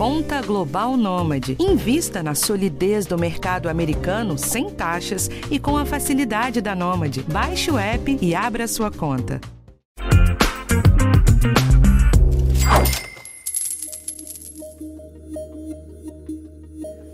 Conta 0.00 0.40
Global 0.40 0.96
Nômade. 0.96 1.58
Invista 1.60 2.22
na 2.22 2.34
solidez 2.34 3.04
do 3.04 3.18
mercado 3.18 3.68
americano 3.68 4.38
sem 4.38 4.70
taxas 4.70 5.28
e 5.50 5.58
com 5.58 5.76
a 5.76 5.84
facilidade 5.84 6.62
da 6.62 6.74
Nômade. 6.74 7.22
Baixe 7.30 7.70
o 7.70 7.76
app 7.78 8.18
e 8.18 8.34
abra 8.34 8.66
sua 8.66 8.90
conta. 8.90 9.38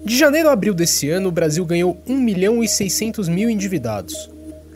De 0.05 0.17
janeiro 0.17 0.49
a 0.49 0.53
abril 0.53 0.73
desse 0.73 1.11
ano, 1.11 1.31
o 1.31 1.33
Brasil 1.33 1.67
ganhou 1.67 2.01
1 2.07 2.17
milhão 2.17 2.63
e 2.63 2.69
600 2.69 3.29
mil 3.29 3.51
endividados. 3.51 4.31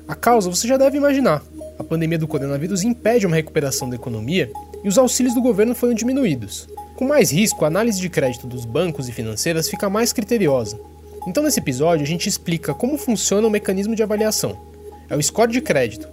A 0.09 0.17
causa 0.17 0.51
você 0.51 0.67
já 0.67 0.77
deve 0.77 0.97
imaginar. 0.97 1.45
A 1.79 1.85
pandemia 1.85 2.19
do 2.19 2.27
coronavírus 2.27 2.83
impede 2.83 3.25
uma 3.25 3.37
recuperação 3.37 3.89
da 3.89 3.95
economia 3.95 4.51
e 4.83 4.89
os 4.89 4.99
auxílios 4.99 5.33
do 5.33 5.41
governo 5.41 5.77
foram 5.77 5.95
diminuídos. 5.95 6.67
Com 7.01 7.07
mais 7.07 7.33
risco, 7.33 7.65
a 7.65 7.69
análise 7.69 7.99
de 7.99 8.11
crédito 8.11 8.47
dos 8.47 8.67
bancos 8.67 9.09
e 9.09 9.13
financeiras 9.13 9.71
fica 9.71 9.89
mais 9.89 10.13
criteriosa. 10.13 10.79
Então, 11.27 11.43
nesse 11.43 11.59
episódio, 11.59 12.05
a 12.05 12.07
gente 12.07 12.29
explica 12.29 12.75
como 12.75 12.99
funciona 12.99 13.47
o 13.47 13.51
mecanismo 13.51 13.97
de 13.97 14.03
avaliação. 14.03 14.61
É 15.09 15.17
o 15.17 15.23
score 15.23 15.51
de 15.51 15.63
crédito. 15.63 16.07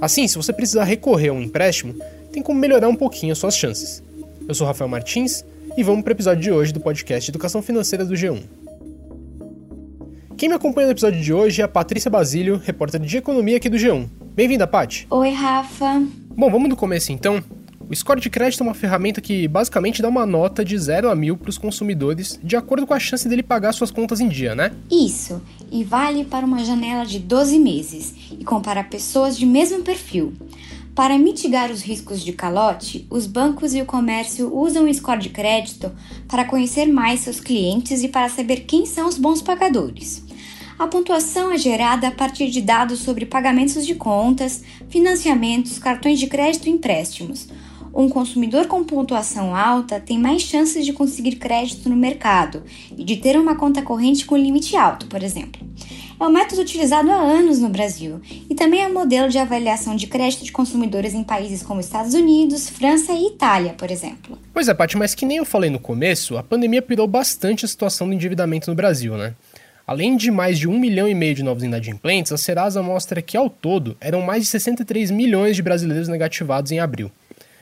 Assim, 0.00 0.28
se 0.28 0.36
você 0.36 0.52
precisar 0.52 0.84
recorrer 0.84 1.30
a 1.30 1.32
um 1.32 1.42
empréstimo, 1.42 1.96
tem 2.30 2.40
como 2.40 2.60
melhorar 2.60 2.88
um 2.88 2.94
pouquinho 2.94 3.32
as 3.32 3.38
suas 3.38 3.56
chances. 3.56 4.00
Eu 4.46 4.54
sou 4.54 4.64
Rafael 4.64 4.88
Martins 4.88 5.44
e 5.76 5.82
vamos 5.82 6.04
para 6.04 6.12
o 6.12 6.14
episódio 6.14 6.40
de 6.40 6.52
hoje 6.52 6.72
do 6.72 6.78
podcast 6.78 7.28
Educação 7.28 7.60
Financeira 7.60 8.04
do 8.04 8.14
G1. 8.14 8.40
Quem 10.36 10.48
me 10.48 10.54
acompanha 10.54 10.86
no 10.86 10.92
episódio 10.92 11.20
de 11.20 11.32
hoje 11.32 11.62
é 11.62 11.64
a 11.64 11.68
Patrícia 11.68 12.12
Basílio, 12.12 12.62
repórter 12.64 13.00
de 13.00 13.16
economia 13.16 13.56
aqui 13.56 13.68
do 13.68 13.76
G1. 13.76 14.06
Bem-vinda, 14.36 14.68
Paty. 14.68 15.08
Oi, 15.10 15.30
Rafa. 15.30 16.00
Bom, 16.30 16.48
vamos 16.48 16.68
do 16.68 16.76
começo 16.76 17.10
então. 17.10 17.42
O 17.90 17.96
score 17.96 18.20
de 18.20 18.28
crédito 18.28 18.62
é 18.62 18.66
uma 18.66 18.74
ferramenta 18.74 19.18
que 19.18 19.48
basicamente 19.48 20.02
dá 20.02 20.08
uma 20.10 20.26
nota 20.26 20.62
de 20.62 20.76
0 20.76 21.08
a 21.08 21.14
1000 21.14 21.38
para 21.38 21.48
os 21.48 21.56
consumidores, 21.56 22.38
de 22.44 22.54
acordo 22.54 22.86
com 22.86 22.92
a 22.92 23.00
chance 23.00 23.26
dele 23.26 23.42
pagar 23.42 23.72
suas 23.72 23.90
contas 23.90 24.20
em 24.20 24.28
dia, 24.28 24.54
né? 24.54 24.72
Isso, 24.90 25.40
e 25.72 25.82
vale 25.84 26.22
para 26.26 26.44
uma 26.44 26.62
janela 26.62 27.06
de 27.06 27.18
12 27.18 27.58
meses 27.58 28.14
e 28.38 28.44
compara 28.44 28.84
pessoas 28.84 29.38
de 29.38 29.46
mesmo 29.46 29.82
perfil. 29.82 30.34
Para 30.94 31.16
mitigar 31.16 31.70
os 31.70 31.80
riscos 31.80 32.22
de 32.22 32.34
calote, 32.34 33.06
os 33.08 33.26
bancos 33.26 33.72
e 33.72 33.80
o 33.80 33.86
comércio 33.86 34.54
usam 34.54 34.84
o 34.84 34.92
score 34.92 35.20
de 35.20 35.30
crédito 35.30 35.90
para 36.28 36.44
conhecer 36.44 36.84
mais 36.84 37.20
seus 37.20 37.40
clientes 37.40 38.02
e 38.02 38.08
para 38.08 38.28
saber 38.28 38.64
quem 38.66 38.84
são 38.84 39.08
os 39.08 39.16
bons 39.16 39.40
pagadores. 39.40 40.22
A 40.78 40.86
pontuação 40.86 41.50
é 41.50 41.56
gerada 41.56 42.08
a 42.08 42.12
partir 42.12 42.50
de 42.50 42.60
dados 42.60 42.98
sobre 42.98 43.24
pagamentos 43.24 43.86
de 43.86 43.94
contas, 43.94 44.62
financiamentos, 44.90 45.78
cartões 45.78 46.20
de 46.20 46.26
crédito 46.26 46.68
e 46.68 46.70
empréstimos. 46.70 47.48
Um 47.98 48.08
consumidor 48.08 48.68
com 48.68 48.84
pontuação 48.84 49.56
alta 49.56 49.98
tem 49.98 50.16
mais 50.20 50.42
chances 50.42 50.86
de 50.86 50.92
conseguir 50.92 51.34
crédito 51.34 51.88
no 51.88 51.96
mercado 51.96 52.62
e 52.96 53.02
de 53.02 53.16
ter 53.16 53.36
uma 53.36 53.56
conta 53.56 53.82
corrente 53.82 54.24
com 54.24 54.36
limite 54.36 54.76
alto, 54.76 55.06
por 55.06 55.20
exemplo. 55.20 55.60
É 56.20 56.24
um 56.24 56.30
método 56.30 56.62
utilizado 56.62 57.10
há 57.10 57.16
anos 57.16 57.58
no 57.58 57.68
Brasil 57.68 58.20
e 58.48 58.54
também 58.54 58.82
é 58.82 58.86
um 58.86 58.94
modelo 58.94 59.28
de 59.28 59.36
avaliação 59.36 59.96
de 59.96 60.06
crédito 60.06 60.44
de 60.44 60.52
consumidores 60.52 61.12
em 61.12 61.24
países 61.24 61.60
como 61.60 61.80
Estados 61.80 62.14
Unidos, 62.14 62.70
França 62.70 63.12
e 63.12 63.26
Itália, 63.26 63.74
por 63.76 63.90
exemplo. 63.90 64.38
Pois 64.54 64.68
é, 64.68 64.74
Paty, 64.74 64.96
mas 64.96 65.16
que 65.16 65.26
nem 65.26 65.38
eu 65.38 65.44
falei 65.44 65.68
no 65.68 65.80
começo, 65.80 66.38
a 66.38 66.42
pandemia 66.44 66.80
pirou 66.80 67.08
bastante 67.08 67.64
a 67.64 67.68
situação 67.68 68.06
do 68.06 68.14
endividamento 68.14 68.70
no 68.70 68.76
Brasil, 68.76 69.16
né? 69.16 69.34
Além 69.84 70.16
de 70.16 70.30
mais 70.30 70.56
de 70.56 70.68
um 70.68 70.78
milhão 70.78 71.08
e 71.08 71.14
meio 71.16 71.34
de 71.34 71.42
novos 71.42 71.64
inadimplentes, 71.64 72.30
a 72.30 72.38
Serasa 72.38 72.80
mostra 72.80 73.20
que, 73.20 73.36
ao 73.36 73.50
todo, 73.50 73.96
eram 74.00 74.22
mais 74.22 74.44
de 74.44 74.50
63 74.50 75.10
milhões 75.10 75.56
de 75.56 75.62
brasileiros 75.62 76.06
negativados 76.06 76.70
em 76.70 76.78
abril. 76.78 77.10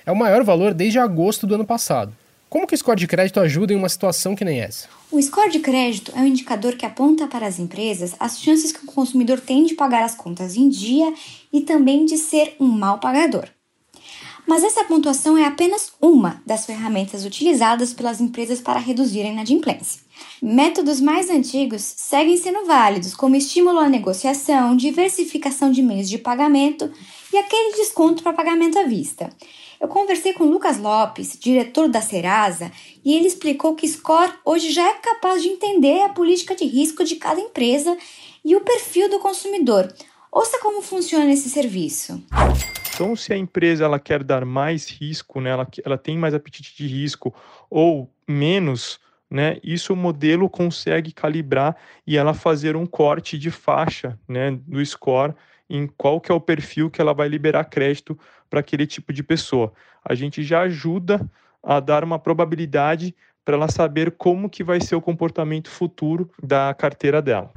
É 0.07 0.13
o 0.13 0.17
maior 0.17 0.45
valor 0.45 0.73
desde 0.73 1.01
agosto 1.01 1.49
do 1.49 1.57
ano 1.57 1.67
passado. 1.67 2.17
Como 2.49 2.65
que 2.65 2.75
o 2.77 2.79
score 2.79 2.97
de 2.97 3.09
crédito 3.09 3.41
ajuda 3.41 3.73
em 3.73 3.77
uma 3.77 3.89
situação 3.89 4.37
que 4.37 4.45
nem 4.45 4.61
essa? 4.61 4.87
O 5.11 5.21
score 5.21 5.51
de 5.51 5.59
crédito 5.59 6.13
é 6.15 6.21
um 6.21 6.27
indicador 6.27 6.77
que 6.77 6.87
aponta 6.87 7.27
para 7.27 7.45
as 7.45 7.59
empresas 7.59 8.15
as 8.21 8.39
chances 8.39 8.71
que 8.71 8.85
o 8.85 8.93
consumidor 8.93 9.41
tem 9.41 9.65
de 9.65 9.75
pagar 9.75 10.05
as 10.05 10.15
contas 10.15 10.55
em 10.55 10.69
dia 10.69 11.13
e 11.53 11.61
também 11.63 12.07
de 12.07 12.19
ser 12.19 12.55
um 12.61 12.69
mau 12.69 12.99
pagador. 13.01 13.49
Mas 14.47 14.63
essa 14.63 14.85
pontuação 14.85 15.37
é 15.37 15.45
apenas 15.45 15.91
uma 16.01 16.41
das 16.47 16.65
ferramentas 16.65 17.25
utilizadas 17.25 17.93
pelas 17.93 18.21
empresas 18.21 18.61
para 18.61 18.79
reduzir 18.79 19.23
a 19.23 19.29
inadimplência. 19.29 20.03
Métodos 20.41 21.01
mais 21.01 21.29
antigos 21.29 21.83
seguem 21.83 22.37
sendo 22.37 22.65
válidos, 22.65 23.13
como 23.13 23.35
estímulo 23.35 23.81
à 23.81 23.89
negociação, 23.89 24.77
diversificação 24.77 25.73
de 25.73 25.83
meios 25.83 26.09
de 26.09 26.17
pagamento 26.17 26.89
e 27.37 27.39
aquele 27.39 27.77
desconto 27.77 28.23
para 28.23 28.33
pagamento 28.33 28.79
à 28.79 28.85
vista. 28.85 29.29
Eu 29.79 29.89
conversei 29.89 30.33
com 30.33 30.45
Lucas 30.45 30.79
Lopes, 30.79 31.39
diretor 31.39 31.87
da 31.87 32.01
Serasa, 32.01 32.73
e 33.05 33.15
ele 33.15 33.27
explicou 33.27 33.75
que 33.75 33.87
Score 33.87 34.33
hoje 34.43 34.73
já 34.73 34.89
é 34.89 34.95
capaz 34.95 35.43
de 35.43 35.49
entender 35.49 36.01
a 36.03 36.09
política 36.09 36.57
de 36.57 36.65
risco 36.65 37.05
de 37.05 37.17
cada 37.17 37.39
empresa 37.39 37.95
e 38.43 38.57
o 38.57 38.63
perfil 38.63 39.11
do 39.11 39.19
consumidor. 39.19 39.93
Ouça 40.33 40.59
como 40.61 40.81
funciona 40.81 41.31
esse 41.31 41.51
serviço. 41.51 42.23
Então, 42.95 43.15
se 43.15 43.35
a 43.35 43.37
empresa 43.37 43.85
ela 43.85 44.01
quer 44.01 44.25
dar 44.25 44.47
mais 44.47 44.89
risco, 44.89 45.39
né, 45.39 45.51
ela, 45.51 45.69
ela 45.85 45.99
tem 45.99 46.17
mais 46.17 46.33
apetite 46.33 46.75
de 46.75 46.87
risco 46.87 47.35
ou 47.69 48.11
menos, 48.27 48.99
né, 49.31 49.59
isso 49.63 49.93
o 49.93 49.97
modelo 49.97 50.49
consegue 50.49 51.13
calibrar 51.13 51.77
e 52.07 52.17
ela 52.17 52.33
fazer 52.33 52.77
um 52.77 52.87
corte 52.87 53.37
de 53.37 53.51
faixa 53.51 54.19
né, 54.27 54.59
do 54.67 54.85
score 54.87 55.35
em 55.69 55.87
qual 55.87 56.21
que 56.21 56.31
é 56.31 56.35
o 56.35 56.41
perfil 56.41 56.91
que 56.91 57.01
ela 57.01 57.13
vai 57.13 57.29
liberar 57.29 57.65
crédito 57.65 58.19
para 58.49 58.61
aquele 58.61 58.87
tipo 58.87 59.13
de 59.13 59.23
pessoa. 59.23 59.73
A 60.05 60.15
gente 60.15 60.43
já 60.43 60.63
ajuda 60.63 61.21
a 61.63 61.81
dar 61.81 62.05
uma 62.05 62.19
probabilidade 62.19 63.15
para 63.45 63.57
ela 63.57 63.69
saber 63.69 64.13
como 64.13 64.51
que 64.51 64.65
vai 64.65 64.81
ser 64.81 64.97
o 64.97 65.01
comportamento 65.01 65.71
futuro 65.71 66.31
da 66.43 66.75
carteira 66.75 67.23
dela. 67.23 67.53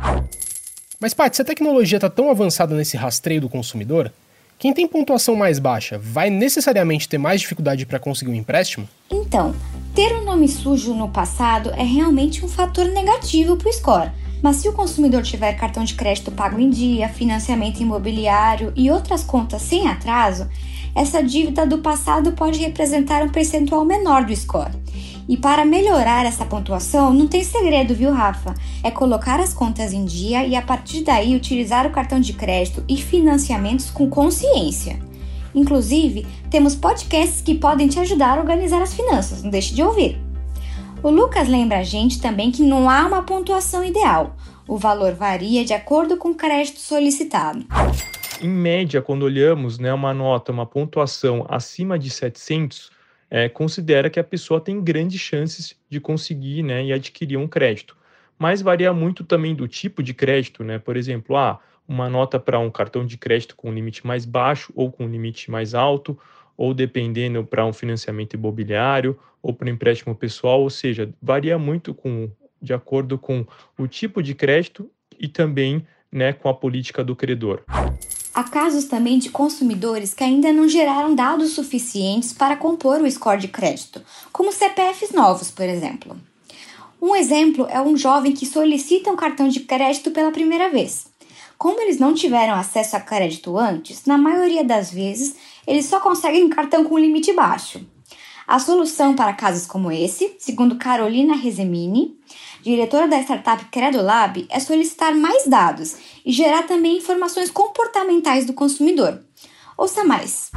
Mas, 0.99 1.13
Paty, 1.13 1.37
se 1.37 1.41
a 1.41 1.45
tecnologia 1.45 1.97
está 1.97 2.09
tão 2.09 2.29
avançada 2.29 2.75
nesse 2.75 2.97
rastreio 2.97 3.41
do 3.41 3.49
consumidor, 3.49 4.11
quem 4.57 4.73
tem 4.73 4.85
pontuação 4.85 5.35
mais 5.35 5.57
baixa 5.57 5.97
vai 5.97 6.29
necessariamente 6.29 7.07
ter 7.07 7.17
mais 7.17 7.39
dificuldade 7.39 7.85
para 7.85 7.97
conseguir 7.97 8.31
um 8.31 8.35
empréstimo? 8.35 8.87
Então, 9.09 9.55
ter 9.95 10.13
um 10.17 10.25
nome 10.25 10.49
sujo 10.49 10.93
no 10.93 11.09
passado 11.09 11.71
é 11.71 11.83
realmente 11.83 12.43
um 12.43 12.47
fator 12.49 12.85
negativo 12.85 13.55
para 13.55 13.69
o 13.69 13.73
score. 13.73 14.11
Mas 14.41 14.57
se 14.57 14.69
o 14.69 14.73
consumidor 14.73 15.23
tiver 15.23 15.53
cartão 15.53 15.83
de 15.83 15.95
crédito 15.95 16.31
pago 16.31 16.59
em 16.59 16.69
dia, 16.69 17.09
financiamento 17.09 17.79
imobiliário 17.81 18.71
e 18.75 18.89
outras 18.89 19.23
contas 19.23 19.61
sem 19.61 19.87
atraso, 19.87 20.47
essa 20.95 21.21
dívida 21.21 21.65
do 21.65 21.79
passado 21.79 22.31
pode 22.31 22.59
representar 22.59 23.23
um 23.23 23.29
percentual 23.29 23.85
menor 23.85 24.25
do 24.25 24.35
score. 24.35 24.71
E 25.27 25.37
para 25.37 25.63
melhorar 25.63 26.25
essa 26.25 26.43
pontuação, 26.43 27.13
não 27.13 27.27
tem 27.27 27.43
segredo, 27.43 27.93
viu, 27.93 28.11
Rafa? 28.11 28.55
É 28.83 28.89
colocar 28.89 29.39
as 29.39 29.53
contas 29.53 29.93
em 29.93 30.03
dia 30.03 30.45
e 30.45 30.55
a 30.55 30.61
partir 30.61 31.03
daí 31.03 31.35
utilizar 31.35 31.85
o 31.85 31.91
cartão 31.91 32.19
de 32.19 32.33
crédito 32.33 32.83
e 32.89 32.97
financiamentos 32.97 33.91
com 33.91 34.09
consciência. 34.09 34.99
Inclusive, 35.53 36.25
temos 36.49 36.75
podcasts 36.75 37.41
que 37.41 37.53
podem 37.53 37.87
te 37.87 37.99
ajudar 37.99 38.37
a 38.37 38.41
organizar 38.41 38.81
as 38.81 38.93
finanças, 38.93 39.43
não 39.43 39.51
deixe 39.51 39.73
de 39.73 39.83
ouvir. 39.83 40.28
O 41.01 41.09
Lucas 41.09 41.47
lembra 41.47 41.79
a 41.79 41.83
gente 41.83 42.21
também 42.21 42.51
que 42.51 42.61
não 42.61 42.89
há 42.89 43.05
uma 43.05 43.23
pontuação 43.23 43.85
ideal. 43.85 44.35
O 44.67 44.77
valor 44.77 45.13
varia 45.13 45.63
de 45.63 45.73
acordo 45.73 46.17
com 46.17 46.31
o 46.31 46.35
crédito 46.35 46.79
solicitado. 46.79 47.65
Em 48.41 48.49
média, 48.49 49.01
quando 49.01 49.23
olhamos 49.23 49.79
né, 49.79 49.93
uma 49.93 50.13
nota, 50.13 50.51
uma 50.51 50.65
pontuação 50.65 51.45
acima 51.47 51.97
de 51.97 52.09
700, 52.09 52.91
é, 53.31 53.47
considera 53.47 54.09
que 54.09 54.19
a 54.19 54.23
pessoa 54.23 54.59
tem 54.59 54.81
grandes 54.81 55.21
chances 55.21 55.73
de 55.89 56.01
conseguir 56.01 56.63
né, 56.63 56.83
e 56.83 56.91
adquirir 56.91 57.37
um 57.37 57.47
crédito. 57.47 57.95
Mas 58.37 58.61
varia 58.61 58.91
muito 58.91 59.23
também 59.23 59.55
do 59.55 59.69
tipo 59.69 60.03
de 60.03 60.13
crédito, 60.13 60.65
né? 60.65 60.79
Por 60.79 60.97
exemplo, 60.97 61.37
ah, 61.37 61.59
uma 61.87 62.09
nota 62.09 62.39
para 62.39 62.59
um 62.59 62.69
cartão 62.69 63.05
de 63.05 63.17
crédito 63.17 63.55
com 63.55 63.71
limite 63.71 64.05
mais 64.05 64.25
baixo 64.25 64.71
ou 64.75 64.91
com 64.91 65.07
limite 65.07 65.49
mais 65.49 65.73
alto, 65.73 66.17
ou 66.59 66.73
dependendo 66.73 67.41
para 67.45 67.65
um 67.65 67.71
financiamento 67.71 68.33
imobiliário 68.33 69.17
ou 69.41 69.53
para 69.53 69.69
um 69.69 69.71
empréstimo 69.71 70.13
pessoal, 70.13 70.61
ou 70.61 70.69
seja, 70.69 71.09
varia 71.21 71.57
muito 71.57 71.93
com, 71.93 72.29
de 72.61 72.73
acordo 72.73 73.17
com 73.17 73.45
o 73.77 73.87
tipo 73.87 74.21
de 74.21 74.35
crédito 74.35 74.91
e 75.17 75.29
também 75.29 75.87
né, 76.11 76.33
com 76.33 76.49
a 76.49 76.53
política 76.53 77.01
do 77.01 77.15
credor. 77.15 77.63
Há 78.33 78.43
casos 78.43 78.85
também 78.85 79.19
de 79.19 79.29
consumidores 79.29 80.13
que 80.13 80.21
ainda 80.21 80.51
não 80.51 80.67
geraram 80.67 81.15
dados 81.15 81.51
suficientes 81.51 82.33
para 82.33 82.57
compor 82.57 83.01
o 83.01 83.09
score 83.09 83.39
de 83.39 83.47
crédito, 83.47 84.01
como 84.33 84.51
CPFs 84.51 85.13
novos, 85.13 85.49
por 85.49 85.63
exemplo. 85.63 86.17
Um 87.01 87.15
exemplo 87.15 87.67
é 87.69 87.81
um 87.81 87.95
jovem 87.95 88.33
que 88.33 88.45
solicita 88.45 89.09
um 89.09 89.15
cartão 89.15 89.47
de 89.47 89.61
crédito 89.61 90.11
pela 90.11 90.29
primeira 90.29 90.69
vez. 90.69 91.08
Como 91.59 91.81
eles 91.81 91.99
não 91.99 92.13
tiveram 92.13 92.53
acesso 92.53 92.95
a 92.95 93.01
crédito 93.01 93.57
antes, 93.57 94.05
na 94.05 94.17
maioria 94.17 94.63
das 94.63 94.93
vezes 94.93 95.35
eles 95.67 95.87
só 95.87 95.99
conseguem 95.99 96.47
cartão 96.47 96.85
com 96.85 96.97
limite 96.97 97.33
baixo. 97.33 97.85
A 98.47 98.59
solução 98.59 99.13
para 99.13 99.33
casos 99.33 99.67
como 99.67 99.91
esse, 99.91 100.37
segundo 100.39 100.77
Carolina 100.77 101.35
Rezemini, 101.35 102.17
diretora 102.61 103.09
da 103.09 103.19
startup 103.19 103.65
Credolab, 103.65 104.47
é 104.49 104.57
solicitar 104.57 105.13
mais 105.13 105.47
dados 105.47 105.97
e 106.25 106.31
gerar 106.31 106.63
também 106.63 106.95
informações 106.95 107.51
comportamentais 107.51 108.45
do 108.45 108.53
consumidor. 108.53 109.21
Ouça 109.77 110.05
mais. 110.05 110.51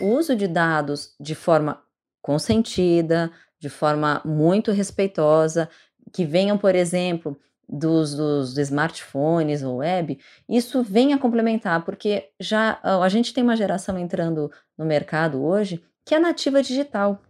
O 0.00 0.16
uso 0.16 0.34
de 0.34 0.48
dados 0.48 1.14
de 1.20 1.34
forma 1.34 1.78
consentida, 2.22 3.30
de 3.60 3.68
forma 3.68 4.22
muito 4.24 4.72
respeitosa, 4.72 5.68
que 6.10 6.24
venham, 6.24 6.56
por 6.56 6.74
exemplo, 6.74 7.38
dos, 7.72 8.14
dos, 8.14 8.58
smartphones 8.58 9.62
ou 9.62 9.76
web, 9.76 10.18
isso 10.46 10.82
vem 10.82 11.14
a 11.14 11.18
complementar, 11.18 11.82
porque 11.84 12.28
já 12.38 12.78
a 12.82 13.08
gente 13.08 13.32
tem 13.32 13.42
uma 13.42 13.56
geração 13.56 13.98
entrando 13.98 14.52
no 14.76 14.84
mercado 14.84 15.42
hoje 15.42 15.82
que 16.04 16.14
é 16.14 16.18
nativa 16.18 16.62
digital, 16.62 17.22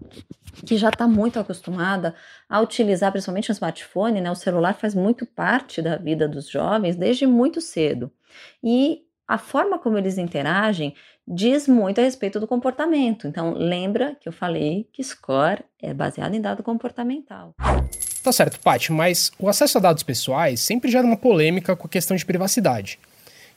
que 0.66 0.76
já 0.76 0.88
está 0.88 1.06
muito 1.06 1.38
acostumada 1.38 2.14
a 2.48 2.60
utilizar, 2.60 3.12
principalmente 3.12 3.50
o 3.50 3.52
smartphone, 3.52 4.20
né? 4.20 4.30
O 4.30 4.34
celular 4.34 4.74
faz 4.74 4.94
muito 4.94 5.26
parte 5.26 5.82
da 5.82 5.96
vida 5.96 6.26
dos 6.26 6.48
jovens 6.48 6.96
desde 6.96 7.26
muito 7.26 7.60
cedo. 7.60 8.10
E 8.64 9.02
a 9.28 9.38
forma 9.38 9.78
como 9.78 9.98
eles 9.98 10.18
interagem 10.18 10.94
diz 11.26 11.68
muito 11.68 12.00
a 12.00 12.04
respeito 12.04 12.40
do 12.40 12.48
comportamento. 12.48 13.28
Então, 13.28 13.52
lembra 13.52 14.16
que 14.20 14.28
eu 14.28 14.32
falei 14.32 14.88
que 14.92 15.04
score 15.04 15.62
é 15.80 15.94
baseado 15.94 16.34
em 16.34 16.40
dado 16.40 16.62
comportamental. 16.62 17.54
Tá 18.22 18.30
certo, 18.30 18.60
Paty, 18.60 18.92
mas 18.92 19.32
o 19.36 19.48
acesso 19.48 19.78
a 19.78 19.80
dados 19.80 20.04
pessoais 20.04 20.60
sempre 20.60 20.90
gera 20.90 21.04
uma 21.04 21.16
polêmica 21.16 21.74
com 21.74 21.86
a 21.86 21.90
questão 21.90 22.16
de 22.16 22.24
privacidade. 22.24 22.98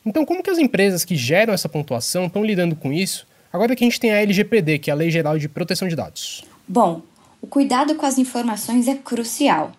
Então, 0.04 0.26
como 0.26 0.42
que 0.42 0.50
as 0.50 0.58
empresas 0.58 1.06
que 1.06 1.16
geram 1.16 1.54
essa 1.54 1.70
pontuação 1.70 2.26
estão 2.26 2.44
lidando 2.44 2.76
com 2.76 2.92
isso, 2.92 3.28
agora 3.54 3.76
que 3.76 3.84
a 3.84 3.88
gente 3.88 4.00
tem 4.00 4.12
a 4.12 4.22
LGPD, 4.22 4.80
que 4.80 4.90
é 4.90 4.94
a 4.94 4.96
Lei 4.96 5.12
Geral 5.12 5.38
de 5.38 5.48
Proteção 5.48 5.88
de 5.88 5.96
Dados? 5.96 6.44
Bom, 6.68 7.02
o 7.42 7.48
cuidado 7.48 7.94
com 7.94 8.08
as 8.08 8.18
informações 8.18 8.88
é 8.88 8.96
crucial. 8.96 9.72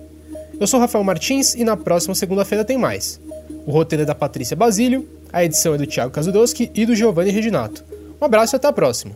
Eu 0.59 0.65
sou 0.65 0.80
Rafael 0.80 1.03
Martins 1.03 1.53
e 1.53 1.63
na 1.63 1.77
próxima 1.77 2.15
segunda-feira 2.15 2.65
tem 2.65 2.80
mais. 2.80 3.21
O 3.68 3.71
roteiro 3.71 4.01
é 4.01 4.06
da 4.06 4.15
Patrícia 4.15 4.57
Basílio, 4.57 5.07
a 5.31 5.45
edição 5.45 5.75
é 5.75 5.77
do 5.77 5.86
Thiago 5.86 6.12
Kazudowski 6.12 6.71
e 6.74 6.88
do 6.88 6.95
Giovanni 6.95 7.30
Reginato. 7.30 7.86
Um 8.19 8.25
abraço 8.25 8.56
e 8.56 8.57
até 8.57 8.68
a 8.68 8.74
próxima! 8.74 9.15